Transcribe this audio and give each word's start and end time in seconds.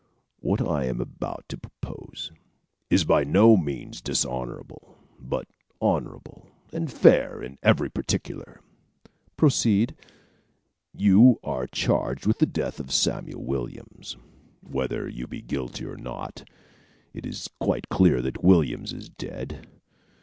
"What 0.39 0.67
I 0.67 0.85
am 0.85 0.99
about 0.99 1.45
to 1.49 1.59
propose 1.59 2.31
is 2.89 3.05
by 3.05 3.23
no 3.23 3.55
means 3.55 4.01
dishonorable, 4.01 4.97
but 5.19 5.47
honorable 5.79 6.47
and 6.73 6.91
fair 6.91 7.43
in 7.43 7.59
every 7.61 7.87
particular." 7.87 8.61
"Proceed." 9.37 9.95
"You 10.91 11.39
are 11.43 11.67
charged 11.67 12.25
with 12.25 12.39
the 12.39 12.47
death 12.47 12.79
of 12.79 12.91
Samuel 12.91 13.43
Williams. 13.43 14.17
Whether 14.61 15.07
you 15.07 15.27
be 15.27 15.43
guilty 15.43 15.85
or 15.85 15.97
not, 15.97 16.49
it 17.13 17.23
is 17.23 17.51
quite 17.59 17.87
clear 17.89 18.23
that 18.23 18.43
Williams 18.43 18.93
is 18.93 19.07
dead. 19.07 19.67